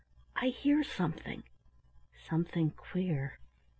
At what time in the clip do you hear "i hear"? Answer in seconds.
0.35-0.83